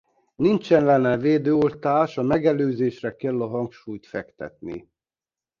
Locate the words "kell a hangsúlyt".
3.15-4.07